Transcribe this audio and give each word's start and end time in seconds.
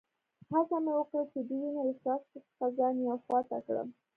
هڅه 0.51 0.77
مې 0.83 0.93
وکړل 0.95 1.25
چي 1.31 1.39
د 1.47 1.49
وینې 1.59 1.81
له 1.87 1.93
څاڅکو 2.03 2.37
څخه 2.47 2.65
ځان 2.77 2.93
یوې 3.03 3.15
خوا 3.23 3.39
ته 3.49 3.57
کړم. 3.65 3.87